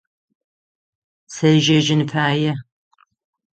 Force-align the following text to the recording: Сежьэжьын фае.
Сежьэжьын 1.33 2.01
фае. 2.11 2.51